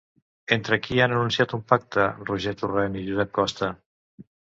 Entre 0.55 0.79
qui 0.85 0.97
han 1.03 1.13
anunciat 1.17 1.53
un 1.59 1.63
pacte 1.73 2.09
Roger 2.33 2.57
Torrent 2.65 3.01
i 3.03 3.07
Josep 3.11 3.35
Costa? 3.41 3.75